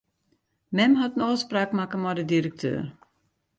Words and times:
Mem 0.75 0.91
hat 1.01 1.13
in 1.15 1.25
ôfspraak 1.29 1.71
makke 1.77 1.97
mei 2.03 2.15
de 2.17 2.25
direkteur. 2.33 2.81